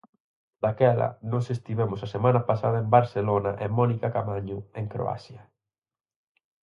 [0.63, 5.41] Daquela, nós estivemos a semana pasada en Barcelona e Mónica Camaño, en Croacia.